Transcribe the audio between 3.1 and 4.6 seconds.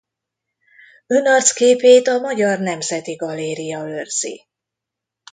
Galéria őrzi.